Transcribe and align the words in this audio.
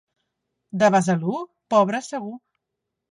De 0.83 0.87
Besalú? 0.95 1.35
Pobre 1.73 1.99
segur. 2.07 2.33